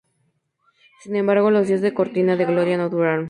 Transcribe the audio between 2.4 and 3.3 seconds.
gloria no duraron.